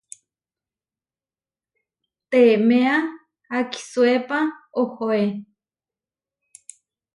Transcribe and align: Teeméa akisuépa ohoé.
Teeméa 2.29 2.95
akisuépa 3.57 4.37
ohoé. 4.81 5.23